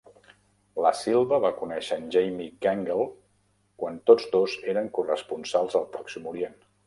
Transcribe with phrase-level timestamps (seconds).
[0.83, 3.05] La Silva va conèixer en Jamie Gangel
[3.83, 6.59] quan tots dos eren corresponsals al Pròxim Orient.